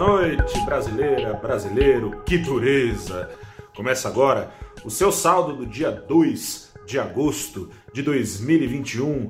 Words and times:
noite, 0.00 0.58
brasileira, 0.64 1.34
brasileiro, 1.34 2.22
que 2.24 2.38
dureza! 2.38 3.28
Começa 3.76 4.08
agora 4.08 4.50
o 4.82 4.88
seu 4.88 5.12
saldo 5.12 5.54
do 5.54 5.66
dia 5.66 5.90
2 5.90 6.72
de 6.86 6.98
agosto 6.98 7.68
de 7.92 8.00
2021. 8.02 9.28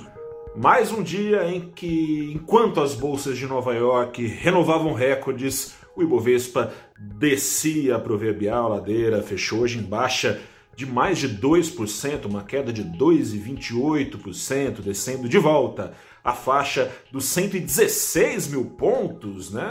Mais 0.54 0.92
um 0.92 1.02
dia 1.02 1.44
em 1.44 1.72
que, 1.72 2.32
enquanto 2.32 2.80
as 2.80 2.94
bolsas 2.94 3.36
de 3.36 3.48
Nova 3.48 3.74
York 3.74 4.24
renovavam 4.24 4.92
recordes, 4.92 5.74
o 5.96 6.04
Ibovespa 6.04 6.72
descia 6.96 7.96
a 7.96 7.98
proverbial 7.98 8.68
ladeira, 8.68 9.20
fechou 9.22 9.62
hoje 9.62 9.80
em 9.80 9.82
baixa 9.82 10.40
de 10.76 10.86
mais 10.86 11.18
de 11.18 11.28
2%, 11.28 12.26
uma 12.26 12.44
queda 12.44 12.72
de 12.72 12.84
2,28%, 12.84 14.80
descendo 14.82 15.28
de 15.28 15.36
volta 15.36 15.92
a 16.22 16.32
faixa 16.32 16.90
dos 17.10 17.24
116 17.26 18.48
mil 18.48 18.64
pontos, 18.64 19.50
né? 19.50 19.66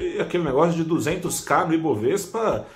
E 0.00 0.20
aquele 0.20 0.44
negócio 0.44 0.82
de 0.82 0.88
200k 0.88 1.66
no 1.66 1.74
Ibovespa 1.74 2.66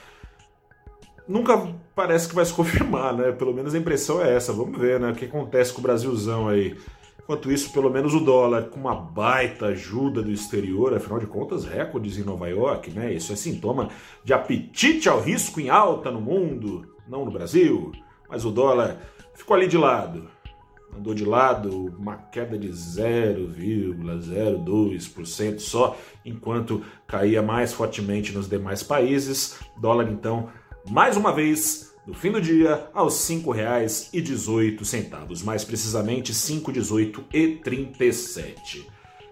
nunca 1.27 1.75
parece 1.95 2.29
que 2.29 2.35
vai 2.35 2.45
se 2.45 2.53
confirmar, 2.53 3.15
né? 3.15 3.33
Pelo 3.33 3.55
menos 3.55 3.75
a 3.75 3.79
impressão 3.79 4.23
é 4.23 4.35
essa. 4.35 4.53
Vamos 4.53 4.79
ver, 4.79 5.01
né? 5.01 5.11
O 5.11 5.15
que 5.15 5.25
acontece 5.25 5.73
com 5.73 5.81
o 5.81 5.83
Brasilzão 5.83 6.49
aí. 6.49 6.77
Enquanto 7.23 7.51
isso, 7.51 7.73
pelo 7.73 7.89
menos 7.89 8.13
o 8.13 8.21
dólar, 8.21 8.65
com 8.65 8.79
uma 8.79 8.95
baita 8.95 9.67
ajuda 9.67 10.21
do 10.21 10.31
exterior, 10.31 10.95
afinal 10.95 11.19
de 11.19 11.27
contas, 11.27 11.65
recordes 11.65 12.19
em 12.19 12.23
Nova 12.23 12.47
York, 12.49 12.91
né? 12.91 13.15
Isso 13.15 13.33
é 13.33 13.37
sintoma 13.37 13.89
de 14.23 14.35
apetite 14.35 15.09
ao 15.09 15.23
risco 15.23 15.59
em 15.59 15.71
alta 15.71 16.11
no 16.11 16.21
mundo, 16.21 16.87
não 17.09 17.25
no 17.25 17.31
Brasil. 17.31 17.93
Mas 18.29 18.45
o 18.45 18.51
dólar 18.51 18.99
ficou 19.35 19.57
ali 19.57 19.67
de 19.67 19.79
lado 19.79 20.29
andou 20.97 21.13
de 21.15 21.25
lado, 21.25 21.95
uma 21.99 22.17
queda 22.17 22.57
de 22.59 22.69
0,02% 22.69 25.59
só, 25.59 25.97
enquanto 26.25 26.85
caía 27.07 27.43
mais 27.43 27.73
fortemente 27.73 28.33
nos 28.33 28.49
demais 28.49 28.83
países. 28.83 29.59
Dólar, 29.77 30.11
então, 30.11 30.49
mais 30.89 31.17
uma 31.17 31.33
vez, 31.33 31.95
no 32.07 32.15
fim 32.15 32.31
do 32.31 32.41
dia, 32.41 32.89
aos 32.93 33.29
R$ 33.29 33.37
5,18, 33.37 35.45
mais 35.45 35.65
precisamente 35.65 36.31
R$ 36.33 36.39
5,18,37. 36.39 38.87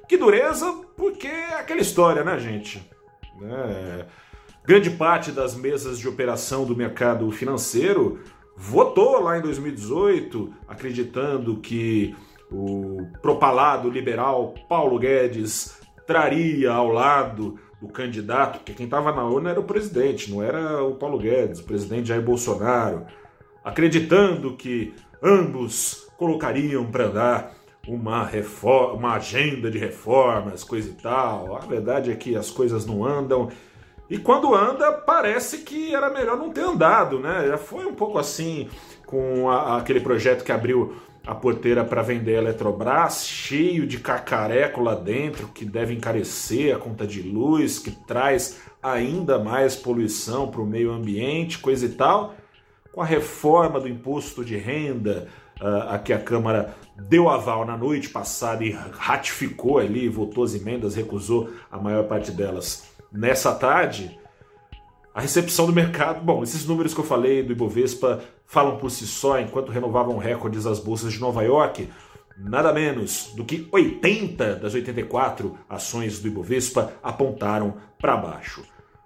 Que 0.08 0.16
dureza, 0.16 0.72
porque 0.96 1.28
é 1.28 1.54
aquela 1.54 1.80
história, 1.80 2.24
né, 2.24 2.36
gente? 2.38 2.82
É... 3.42 4.06
Grande 4.64 4.90
parte 4.90 5.32
das 5.32 5.56
mesas 5.56 5.98
de 5.98 6.06
operação 6.06 6.64
do 6.64 6.76
mercado 6.76 7.28
financeiro 7.32 8.20
votou 8.56 9.20
lá 9.20 9.38
em 9.38 9.42
2018 9.42 10.52
acreditando 10.68 11.56
que 11.56 12.14
o 12.50 13.06
propalado 13.20 13.88
liberal 13.88 14.54
Paulo 14.68 14.98
Guedes 14.98 15.80
traria 16.06 16.72
ao 16.72 16.88
lado 16.88 17.58
do 17.80 17.88
candidato, 17.88 18.58
porque 18.58 18.74
quem 18.74 18.84
estava 18.84 19.12
na 19.12 19.24
urna 19.24 19.50
era 19.50 19.60
o 19.60 19.64
presidente, 19.64 20.30
não 20.30 20.42
era 20.42 20.84
o 20.84 20.94
Paulo 20.94 21.18
Guedes, 21.18 21.60
o 21.60 21.64
presidente 21.64 22.08
Jair 22.08 22.22
Bolsonaro, 22.22 23.06
acreditando 23.64 24.56
que 24.56 24.94
ambos 25.22 26.08
colocariam 26.16 26.84
para 26.86 27.06
andar 27.06 27.54
uma, 27.88 28.24
reforma, 28.24 28.94
uma 28.94 29.14
agenda 29.14 29.70
de 29.70 29.78
reformas, 29.78 30.62
coisa 30.62 30.90
e 30.90 30.94
tal. 30.94 31.56
A 31.56 31.60
verdade 31.60 32.10
é 32.10 32.14
que 32.14 32.36
as 32.36 32.50
coisas 32.50 32.86
não 32.86 33.04
andam 33.04 33.48
e 34.10 34.18
quando 34.18 34.54
anda, 34.54 34.92
parece 34.92 35.58
que 35.58 35.94
era 35.94 36.10
melhor 36.10 36.36
não 36.36 36.50
ter 36.50 36.62
andado, 36.62 37.18
né? 37.18 37.46
Já 37.48 37.56
foi 37.56 37.86
um 37.86 37.94
pouco 37.94 38.18
assim 38.18 38.68
com 39.06 39.48
a, 39.50 39.78
aquele 39.78 40.00
projeto 40.00 40.44
que 40.44 40.52
abriu 40.52 40.96
a 41.26 41.34
porteira 41.34 41.84
para 41.84 42.02
vender 42.02 42.36
a 42.36 42.38
Eletrobras, 42.38 43.26
cheio 43.26 43.86
de 43.86 43.98
cacareco 43.98 44.80
lá 44.80 44.94
dentro, 44.94 45.48
que 45.48 45.64
deve 45.64 45.94
encarecer 45.94 46.74
a 46.74 46.78
conta 46.78 47.06
de 47.06 47.22
luz, 47.22 47.78
que 47.78 47.90
traz 47.90 48.60
ainda 48.82 49.38
mais 49.38 49.76
poluição 49.76 50.48
para 50.48 50.60
o 50.60 50.66
meio 50.66 50.90
ambiente, 50.90 51.58
coisa 51.58 51.86
e 51.86 51.90
tal. 51.90 52.34
Com 52.92 53.00
a 53.00 53.04
reforma 53.04 53.80
do 53.80 53.88
imposto 53.88 54.44
de 54.44 54.56
renda, 54.56 55.28
uh, 55.60 55.94
a 55.94 55.98
que 55.98 56.12
a 56.12 56.18
Câmara 56.18 56.74
deu 56.96 57.28
aval 57.28 57.64
na 57.64 57.76
noite 57.76 58.08
passada 58.10 58.64
e 58.64 58.70
ratificou 58.70 59.78
ali, 59.78 60.08
votou 60.08 60.44
as 60.44 60.54
emendas, 60.54 60.94
recusou 60.94 61.50
a 61.70 61.78
maior 61.78 62.04
parte 62.04 62.30
delas 62.30 62.92
nessa 63.12 63.54
tarde, 63.54 64.18
a 65.14 65.20
recepção 65.20 65.66
do 65.66 65.72
mercado. 65.72 66.22
Bom, 66.22 66.42
esses 66.42 66.66
números 66.66 66.94
que 66.94 67.00
eu 67.00 67.04
falei 67.04 67.42
do 67.42 67.52
Ibovespa 67.52 68.20
falam 68.46 68.78
por 68.78 68.90
si 68.90 69.06
só, 69.06 69.38
enquanto 69.38 69.70
renovavam 69.70 70.16
recordes 70.16 70.66
as 70.66 70.78
bolsas 70.78 71.12
de 71.12 71.20
Nova 71.20 71.42
York. 71.42 71.88
Nada 72.38 72.72
menos 72.72 73.32
do 73.36 73.44
que 73.44 73.68
80 73.70 74.56
das 74.56 74.72
84 74.72 75.56
ações 75.68 76.18
do 76.18 76.28
Ibovespa 76.28 76.94
apontaram 77.02 77.74
para 77.98 78.16
baixo. 78.16 78.62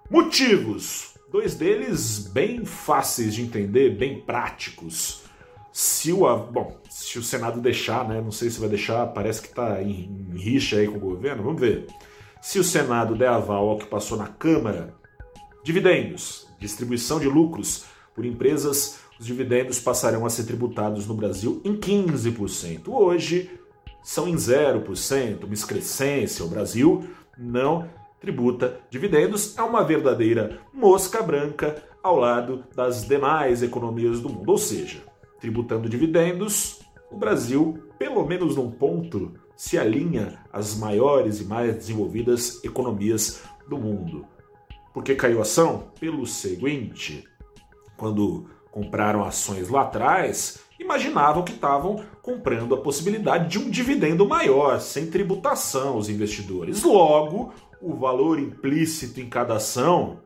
Motivos: 0.09 1.16
dois 1.31 1.55
deles 1.55 2.19
bem 2.19 2.65
fáceis 2.65 3.35
de 3.35 3.41
entender, 3.41 3.95
bem 3.95 4.21
práticos. 4.21 5.23
Se 5.71 6.11
o, 6.11 6.37
bom, 6.37 6.79
se 6.89 7.19
o 7.19 7.23
Senado 7.23 7.61
deixar, 7.61 8.07
né? 8.07 8.19
Não 8.21 8.31
sei 8.31 8.49
se 8.49 8.59
vai 8.59 8.69
deixar, 8.69 9.05
parece 9.07 9.41
que 9.41 9.49
está 9.49 9.81
em, 9.81 10.27
em 10.33 10.37
rixa 10.37 10.77
aí 10.77 10.87
com 10.87 10.97
o 10.97 10.99
governo, 10.99 11.43
vamos 11.43 11.61
ver. 11.61 11.85
Se 12.41 12.59
o 12.59 12.63
Senado 12.63 13.15
der 13.15 13.29
aval 13.29 13.69
ao 13.69 13.77
que 13.77 13.85
passou 13.85 14.17
na 14.17 14.27
Câmara, 14.27 14.95
dividendos, 15.63 16.47
distribuição 16.59 17.19
de 17.19 17.27
lucros 17.27 17.85
por 18.15 18.25
empresas, 18.25 18.99
os 19.19 19.25
dividendos 19.25 19.79
passarão 19.79 20.25
a 20.25 20.29
ser 20.29 20.45
tributados 20.45 21.05
no 21.05 21.13
Brasil 21.13 21.61
em 21.63 21.75
15%. 21.75 22.87
Hoje 22.87 23.51
são 24.03 24.27
em 24.27 24.35
0%, 24.35 25.43
uma 25.43 25.53
excrescência. 25.53 26.45
O 26.45 26.47
Brasil 26.47 27.07
não 27.37 27.87
tributa 28.19 28.79
dividendos, 28.89 29.57
é 29.57 29.61
uma 29.61 29.83
verdadeira 29.83 30.59
mosca 30.73 31.21
branca 31.21 31.83
ao 32.01 32.15
lado 32.15 32.63
das 32.75 33.07
demais 33.07 33.61
economias 33.61 34.19
do 34.19 34.29
mundo. 34.29 34.49
Ou 34.49 34.57
seja, 34.57 35.03
tributando 35.39 35.89
dividendos, 35.89 36.81
o 37.11 37.17
Brasil, 37.17 37.83
pelo 37.97 38.25
menos 38.25 38.55
num 38.55 38.71
ponto, 38.71 39.33
se 39.55 39.77
alinha 39.77 40.39
às 40.51 40.75
maiores 40.75 41.41
e 41.41 41.45
mais 41.45 41.75
desenvolvidas 41.75 42.63
economias 42.63 43.43
do 43.67 43.77
mundo. 43.77 44.25
Por 44.93 45.03
que 45.03 45.15
caiu 45.15 45.39
a 45.39 45.41
ação? 45.41 45.91
Pelo 45.99 46.25
seguinte: 46.25 47.23
quando 47.95 48.49
compraram 48.71 49.23
ações 49.23 49.69
lá 49.69 49.81
atrás, 49.81 50.59
imaginavam 50.79 51.43
que 51.43 51.51
estavam 51.51 52.03
comprando 52.21 52.75
a 52.75 52.81
possibilidade 52.81 53.49
de 53.49 53.59
um 53.59 53.69
dividendo 53.69 54.27
maior, 54.27 54.79
sem 54.79 55.07
tributação 55.07 55.97
os 55.97 56.09
investidores. 56.09 56.83
Logo, 56.83 57.51
o 57.81 57.95
valor 57.95 58.39
implícito 58.39 59.19
em 59.19 59.29
cada 59.29 59.55
ação 59.55 60.19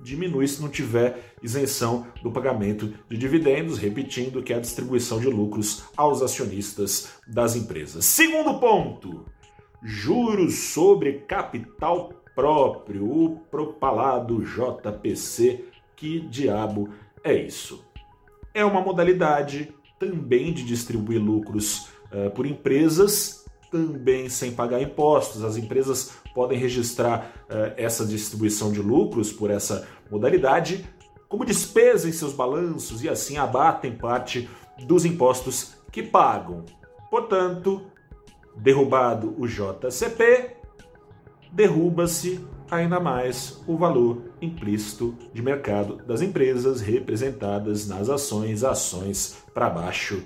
diminui 0.00 0.46
se 0.46 0.60
não 0.62 0.68
tiver 0.68 1.34
isenção 1.42 2.06
do 2.22 2.30
pagamento 2.30 2.94
de 3.08 3.16
dividendos, 3.16 3.78
repetindo 3.78 4.42
que 4.42 4.52
é 4.52 4.56
a 4.56 4.60
distribuição 4.60 5.18
de 5.18 5.26
lucros 5.26 5.84
aos 5.96 6.22
acionistas 6.22 7.14
das 7.26 7.56
empresas. 7.56 8.04
Segundo 8.04 8.58
ponto, 8.60 9.24
juros 9.82 10.54
sobre 10.54 11.20
capital 11.20 12.12
próprio, 12.34 13.04
o 13.04 13.40
propalado 13.50 14.44
JPC. 14.44 15.64
Que 15.96 16.20
diabo 16.20 16.90
é 17.24 17.34
isso? 17.34 17.84
É 18.54 18.64
uma 18.64 18.80
modalidade 18.80 19.74
também 19.98 20.52
de 20.52 20.64
distribuir 20.64 21.20
lucros 21.20 21.88
uh, 22.12 22.30
por 22.30 22.46
empresas, 22.46 23.44
também 23.70 24.28
sem 24.28 24.52
pagar 24.52 24.80
impostos. 24.80 25.44
As 25.44 25.56
empresas 25.56 26.12
podem 26.34 26.58
registrar 26.58 27.32
uh, 27.44 27.74
essa 27.76 28.04
distribuição 28.04 28.72
de 28.72 28.80
lucros 28.80 29.32
por 29.32 29.50
essa 29.50 29.86
modalidade 30.10 30.84
como 31.28 31.44
despesa 31.44 32.08
em 32.08 32.12
seus 32.12 32.32
balanços 32.32 33.04
e 33.04 33.08
assim 33.08 33.36
abatem 33.36 33.92
parte 33.92 34.48
dos 34.86 35.04
impostos 35.04 35.74
que 35.92 36.02
pagam. 36.02 36.64
Portanto, 37.10 37.82
derrubado 38.56 39.34
o 39.38 39.46
JCP, 39.46 40.56
derruba-se 41.52 42.44
ainda 42.70 43.00
mais 43.00 43.62
o 43.66 43.76
valor 43.76 44.22
implícito 44.40 45.14
de 45.32 45.42
mercado 45.42 45.96
das 46.06 46.22
empresas 46.22 46.80
representadas 46.80 47.86
nas 47.86 48.08
ações, 48.08 48.64
ações 48.64 49.38
para 49.54 49.70
baixo. 49.70 50.22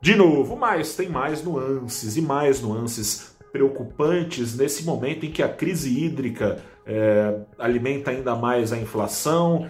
De 0.00 0.16
novo, 0.16 0.56
mas 0.56 0.96
tem 0.96 1.10
mais 1.10 1.44
nuances 1.44 2.16
e 2.16 2.22
mais 2.22 2.62
nuances 2.62 3.36
preocupantes 3.52 4.56
nesse 4.56 4.84
momento 4.84 5.26
em 5.26 5.30
que 5.30 5.42
a 5.42 5.48
crise 5.48 6.04
hídrica 6.04 6.62
é, 6.86 7.38
alimenta 7.58 8.10
ainda 8.10 8.34
mais 8.34 8.72
a 8.72 8.78
inflação, 8.78 9.68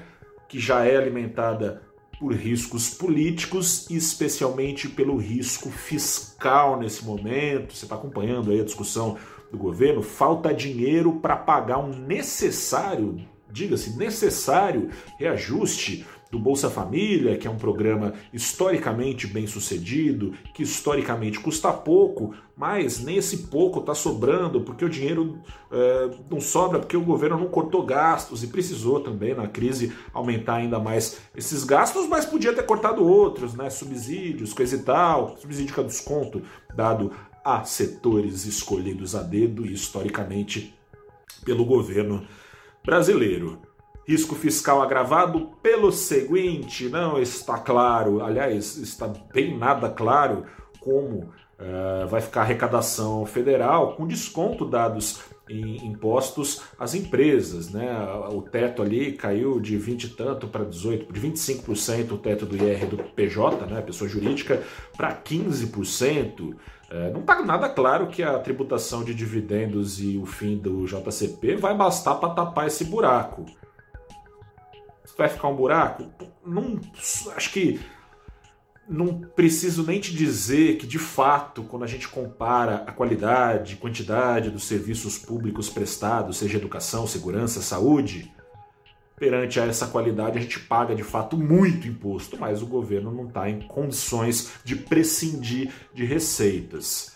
que 0.49 0.61
já 0.61 0.85
é 0.85 0.97
alimentada 0.97 1.83
por 2.21 2.33
riscos 2.33 2.91
políticos 2.91 3.89
e 3.91 3.97
especialmente 3.97 4.89
pelo 4.89 5.17
risco 5.17 5.69
fiscal 5.69 6.79
nesse 6.79 7.05
momento. 7.05 7.75
Você 7.75 7.87
está 7.87 7.97
acompanhando 7.97 8.53
aí 8.53 8.61
a 8.61 8.65
discussão 8.65 9.17
do 9.51 9.59
governo? 9.59 10.01
Falta 10.01 10.55
dinheiro 10.55 11.15
para 11.15 11.35
pagar 11.35 11.79
um 11.79 11.89
necessário, 11.89 13.19
diga-se, 13.51 13.97
necessário 13.97 14.91
reajuste 15.19 16.07
do 16.31 16.39
Bolsa 16.39 16.71
Família, 16.71 17.37
que 17.37 17.49
é 17.49 17.51
um 17.51 17.57
programa 17.57 18.15
historicamente 18.33 19.27
bem 19.27 19.47
sucedido, 19.47 20.33
que 20.55 20.63
historicamente 20.63 21.41
custa 21.41 21.73
pouco, 21.73 22.33
mas 22.57 23.03
nem 23.03 23.17
esse 23.17 23.49
pouco 23.49 23.81
está 23.81 23.95
sobrando, 23.95 24.61
porque 24.61 24.85
o 24.85 24.89
dinheiro 24.89 25.41
é, 25.73 26.11
não 26.31 26.41
sobra, 26.41 26.79
porque 26.79 26.97
o 26.97 27.05
governo 27.05 27.39
não 27.39 27.49
cortou 27.49 27.85
gastos 27.85 28.45
e 28.45 28.47
precisou 28.47 29.01
também 29.01 29.35
na 29.35 29.49
crise 29.49 29.93
aumentar 30.13 30.57
ainda 30.57 30.79
mais 30.79 31.21
esses 31.35 31.65
gastos, 31.65 32.07
mas 32.07 32.25
podia 32.25 32.53
ter 32.53 32.63
cortado 32.63 33.05
outros, 33.05 33.55
né? 33.55 33.69
Subsídios, 33.69 34.53
coisa 34.53 34.77
e 34.77 34.83
tal, 34.83 35.37
subsídio 35.39 35.75
com 35.75 35.83
desconto 35.83 36.43
dado 36.77 37.11
a 37.45 37.65
setores 37.65 38.45
escolhidos 38.45 39.15
a 39.15 39.23
dedo 39.23 39.67
e 39.67 39.73
historicamente 39.73 40.75
pelo 41.45 41.65
governo 41.65 42.25
brasileiro. 42.85 43.70
Risco 44.11 44.35
fiscal 44.35 44.83
agravado 44.83 45.51
pelo 45.63 45.93
seguinte, 45.93 46.89
não 46.89 47.23
está 47.23 47.57
claro, 47.57 48.21
aliás, 48.25 48.77
está 48.77 49.07
bem 49.33 49.57
nada 49.57 49.89
claro 49.89 50.47
como 50.81 51.19
uh, 51.61 52.09
vai 52.09 52.21
ficar 52.21 52.41
a 52.41 52.43
arrecadação 52.43 53.25
federal 53.25 53.95
com 53.95 54.09
desconto 54.09 54.65
dados 54.65 55.21
em 55.49 55.87
impostos 55.87 56.61
às 56.77 56.93
empresas. 56.93 57.71
Né? 57.71 57.89
O 58.33 58.43
teto 58.43 58.83
ali 58.83 59.13
caiu 59.13 59.61
de 59.61 59.77
20 59.77 60.03
e 60.03 60.09
tanto 60.09 60.49
para 60.49 60.65
18, 60.65 61.13
de 61.13 61.21
25% 61.21 62.11
o 62.11 62.19
teto 62.19 62.45
do 62.45 62.57
IR 62.57 62.87
do 62.87 62.97
PJ, 62.97 63.65
né, 63.67 63.81
pessoa 63.81 64.11
jurídica, 64.11 64.61
para 64.97 65.15
15%. 65.15 66.57
É, 66.91 67.13
não 67.13 67.21
está 67.21 67.41
nada 67.43 67.69
claro 67.69 68.09
que 68.09 68.25
a 68.25 68.37
tributação 68.41 69.05
de 69.05 69.15
dividendos 69.15 70.01
e 70.01 70.19
o 70.19 70.27
fim 70.27 70.57
do 70.57 70.85
JCP 70.85 71.55
vai 71.55 71.77
bastar 71.77 72.17
para 72.17 72.31
tapar 72.31 72.67
esse 72.67 72.85
buraco. 72.85 73.47
Vai 75.21 75.29
ficar 75.29 75.49
um 75.49 75.55
buraco? 75.55 76.07
Não, 76.47 76.81
acho 77.37 77.53
que 77.53 77.79
não 78.89 79.21
preciso 79.21 79.85
nem 79.85 80.01
te 80.01 80.17
dizer 80.17 80.79
que, 80.79 80.87
de 80.87 80.99
fato, 80.99 81.63
quando 81.63 81.83
a 81.83 81.87
gente 81.87 82.09
compara 82.09 82.85
a 82.87 82.93
qualidade, 82.93 83.77
quantidade 83.77 84.49
dos 84.49 84.65
serviços 84.65 85.19
públicos 85.19 85.69
prestados, 85.69 86.39
seja 86.39 86.57
educação, 86.57 87.07
segurança, 87.07 87.61
saúde, 87.61 88.33
perante 89.15 89.61
a 89.61 89.67
essa 89.67 89.89
qualidade 89.89 90.39
a 90.39 90.41
gente 90.41 90.59
paga 90.59 90.95
de 90.95 91.05
fato 91.05 91.37
muito 91.37 91.87
imposto, 91.87 92.39
mas 92.41 92.63
o 92.63 92.67
governo 92.67 93.13
não 93.13 93.29
está 93.29 93.51
em 93.51 93.61
condições 93.61 94.55
de 94.65 94.75
prescindir 94.75 95.71
de 95.93 96.07
receitas. 96.07 97.13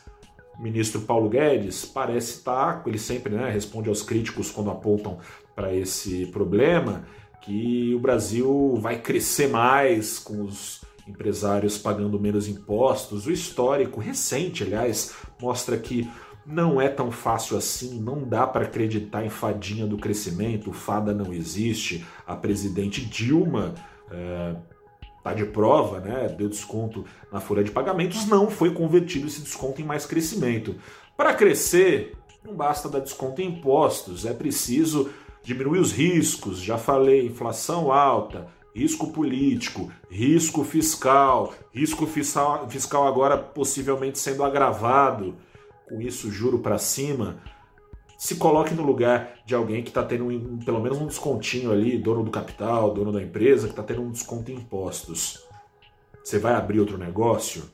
O 0.59 0.63
ministro 0.63 1.01
Paulo 1.01 1.31
Guedes 1.31 1.87
parece 1.87 2.33
estar, 2.33 2.83
tá, 2.83 2.83
ele 2.87 2.99
sempre 2.99 3.33
né, 3.33 3.49
responde 3.49 3.89
aos 3.89 4.03
críticos 4.03 4.51
quando 4.51 4.71
apontam 4.71 5.19
para 5.57 5.75
esse 5.75 6.27
problema, 6.27 7.07
que 7.45 7.95
o 7.95 7.99
Brasil 7.99 8.75
vai 8.81 9.01
crescer 9.01 9.49
mais 9.49 10.19
com 10.19 10.43
os 10.43 10.81
empresários 11.07 11.77
pagando 11.77 12.19
menos 12.19 12.49
impostos. 12.49 13.27
O 13.27 13.33
histórico 13.33 14.01
recente, 14.01 14.63
aliás, 14.63 15.15
mostra 15.41 15.77
que 15.77 16.11
não 16.47 16.81
é 16.81 16.89
tão 16.89 17.11
fácil 17.11 17.57
assim, 17.57 18.01
não 18.01 18.23
dá 18.23 18.47
para 18.47 18.65
acreditar 18.65 19.25
em 19.25 19.31
fadinha 19.31 19.87
do 19.87 19.99
crescimento, 19.99 20.73
fada 20.73 21.13
não 21.13 21.33
existe. 21.33 22.05
A 22.27 22.35
presidente 22.35 23.05
Dilma 23.05 23.75
é, 24.11 24.57
tá 25.23 25.35
de 25.35 25.45
prova, 25.45 26.01
né? 26.01 26.29
Deu 26.29 26.49
desconto 26.49 27.05
na 27.33 27.41
folha 27.41 27.65
de 27.65 27.71
pagamentos, 27.71 28.27
não 28.27 28.51
foi 28.51 28.73
convertido 28.73 29.27
esse 29.27 29.43
desconto 29.43 29.81
em 29.81 29.85
mais 29.85 30.07
crescimento. 30.07 30.77
Para 31.17 31.35
crescer, 31.35 32.15
não 32.45 32.55
basta 32.55 32.89
dar 32.89 33.01
desconto 33.01 33.41
em 33.41 33.49
impostos, 33.49 34.27
é 34.27 34.33
preciso 34.33 35.11
diminuir 35.45 35.79
os 35.79 35.93
riscos. 35.93 36.59
Já 36.61 36.77
falei, 36.77 37.27
inflação 37.27 37.93
alta, 37.93 38.49
risco 38.75 39.13
político, 39.13 39.93
risco 40.11 40.65
fiscal, 40.65 41.55
risco 41.73 42.07
fiscal, 42.07 42.69
fiscal 42.69 43.07
agora 43.07 43.37
possivelmente 43.37 44.19
sendo 44.19 44.43
agravado 44.43 45.37
com 45.89 46.01
isso 46.01 46.31
juro 46.31 46.59
para 46.59 46.79
cima, 46.79 47.41
se 48.19 48.37
coloque 48.37 48.75
no 48.75 48.83
lugar 48.83 49.35
de 49.45 49.55
alguém 49.55 49.83
que 49.83 49.91
está 49.91 50.03
tendo 50.03 50.27
um, 50.27 50.59
pelo 50.59 50.81
menos 50.81 50.99
um 50.99 51.07
descontinho 51.07 51.71
ali, 51.71 51.99
dono 51.99 52.25
do 52.25 52.31
capital, 52.31 52.93
dono 52.93 53.13
da 53.13 53.23
empresa, 53.23 53.67
que 53.67 53.73
está 53.73 53.83
tendo 53.83 54.03
um 54.03 54.11
desconto 54.11 54.51
em 54.51 54.55
impostos. 54.55 55.45
Você 56.23 56.39
vai 56.39 56.55
abrir 56.55 56.81
outro 56.81 56.97
negócio 56.97 57.65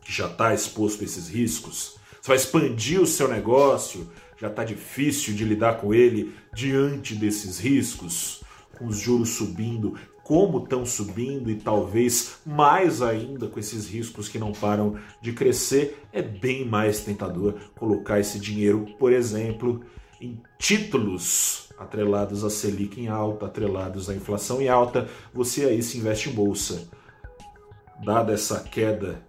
que 0.00 0.12
já 0.12 0.26
está 0.26 0.54
exposto 0.54 1.00
a 1.00 1.04
esses 1.04 1.28
riscos? 1.28 1.98
Você 2.20 2.28
vai 2.28 2.36
expandir 2.36 3.00
o 3.00 3.06
seu 3.06 3.26
negócio? 3.26 4.08
Já 4.40 4.48
está 4.48 4.64
difícil 4.64 5.34
de 5.34 5.44
lidar 5.44 5.80
com 5.80 5.92
ele 5.92 6.32
diante 6.54 7.14
desses 7.14 7.58
riscos? 7.58 8.42
Com 8.78 8.86
os 8.86 8.98
juros 8.98 9.30
subindo, 9.30 9.98
como 10.22 10.62
estão 10.62 10.86
subindo 10.86 11.50
e 11.50 11.56
talvez 11.56 12.38
mais 12.46 13.02
ainda 13.02 13.48
com 13.48 13.58
esses 13.58 13.88
riscos 13.88 14.28
que 14.28 14.38
não 14.38 14.52
param 14.52 14.96
de 15.20 15.32
crescer, 15.32 16.04
é 16.12 16.22
bem 16.22 16.64
mais 16.64 17.00
tentador 17.00 17.54
colocar 17.74 18.20
esse 18.20 18.38
dinheiro, 18.38 18.86
por 18.98 19.12
exemplo, 19.12 19.82
em 20.20 20.40
títulos 20.58 21.70
atrelados 21.78 22.44
à 22.44 22.50
Selic 22.50 23.00
em 23.00 23.08
alta, 23.08 23.46
atrelados 23.46 24.10
à 24.10 24.14
inflação 24.14 24.60
em 24.60 24.68
alta, 24.68 25.08
você 25.32 25.64
aí 25.64 25.82
se 25.82 25.98
investe 25.98 26.28
em 26.28 26.32
bolsa. 26.32 26.88
Dada 28.04 28.32
essa 28.32 28.60
queda 28.60 29.20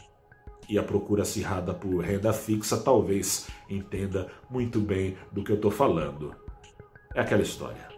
e 0.70 0.78
a 0.78 0.84
procura 0.84 1.24
acirrada 1.24 1.74
por 1.74 1.98
renda 2.04 2.32
fixa, 2.32 2.78
talvez 2.78 3.48
entenda 3.70 4.32
muito 4.50 4.80
bem 4.80 5.18
do 5.32 5.44
que 5.44 5.52
eu 5.52 5.56
estou 5.56 5.72
falando. 5.72 6.36
É 7.16 7.22
aquela 7.22 7.42
história. 7.42 7.90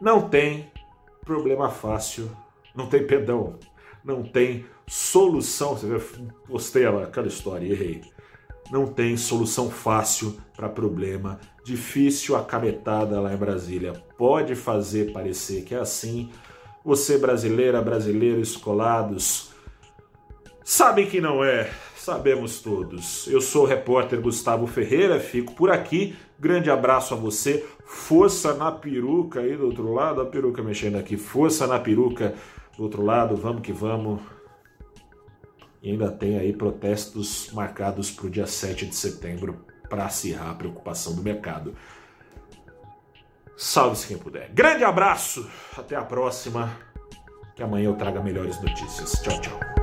Não 0.00 0.28
tem 0.28 0.70
problema 1.24 1.70
fácil, 1.70 2.30
não 2.74 2.86
tem 2.86 3.06
perdão, 3.06 3.58
não 4.04 4.22
tem 4.22 4.66
solução. 4.86 5.76
Você 5.76 5.86
vê, 5.86 5.98
postei 6.46 6.86
aquela 6.86 7.26
história, 7.26 7.66
errei. 7.66 8.02
Não 8.70 8.86
tem 8.86 9.16
solução 9.16 9.70
fácil 9.70 10.38
para 10.54 10.68
problema 10.68 11.38
difícil. 11.64 12.36
A 12.36 12.44
cametada 12.44 13.20
lá 13.20 13.32
em 13.32 13.36
Brasília 13.36 13.92
pode 14.18 14.54
fazer 14.54 15.12
parecer 15.12 15.64
que 15.64 15.74
é 15.74 15.78
assim. 15.78 16.30
Você, 16.84 17.16
brasileira, 17.16 17.80
brasileiro, 17.80 18.40
escolados, 18.40 19.53
sabem 20.64 21.06
que 21.06 21.20
não 21.20 21.44
é. 21.44 21.70
Sabemos 21.96 22.60
todos. 22.60 23.26
Eu 23.28 23.40
sou 23.40 23.62
o 23.62 23.66
repórter 23.66 24.20
Gustavo 24.20 24.66
Ferreira, 24.66 25.20
fico 25.20 25.54
por 25.54 25.70
aqui. 25.70 26.16
Grande 26.38 26.70
abraço 26.70 27.14
a 27.14 27.16
você. 27.16 27.64
Força 27.86 28.52
na 28.54 28.72
peruca 28.72 29.40
aí 29.40 29.56
do 29.56 29.66
outro 29.66 29.92
lado, 29.92 30.20
a 30.20 30.26
peruca 30.26 30.62
mexendo 30.62 30.96
aqui. 30.96 31.16
Força 31.16 31.66
na 31.66 31.78
peruca 31.78 32.34
do 32.76 32.82
outro 32.82 33.02
lado, 33.02 33.36
vamos 33.36 33.62
que 33.62 33.72
vamos. 33.72 34.20
E 35.82 35.90
ainda 35.90 36.10
tem 36.10 36.38
aí 36.38 36.52
protestos 36.52 37.50
marcados 37.52 38.10
para 38.10 38.26
o 38.26 38.30
dia 38.30 38.46
7 38.46 38.86
de 38.86 38.94
setembro 38.94 39.64
para 39.88 40.06
acirrar 40.06 40.50
a 40.50 40.54
preocupação 40.54 41.14
do 41.14 41.22
mercado. 41.22 41.74
Salve-se 43.56 44.08
quem 44.08 44.18
puder. 44.18 44.50
Grande 44.52 44.84
abraço, 44.84 45.48
até 45.76 45.94
a 45.94 46.02
próxima. 46.02 46.70
Que 47.54 47.62
amanhã 47.62 47.86
eu 47.86 47.94
traga 47.94 48.20
melhores 48.20 48.60
notícias. 48.60 49.12
Tchau, 49.22 49.40
tchau. 49.40 49.73